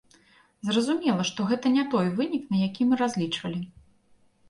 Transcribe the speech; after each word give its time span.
Зразумела, 0.69 1.27
што 1.31 1.47
гэта 1.53 1.73
не 1.77 1.85
той 1.93 2.07
вынік, 2.19 2.43
на 2.51 2.57
які 2.67 2.81
мы 2.91 3.03
разлічвалі. 3.07 3.67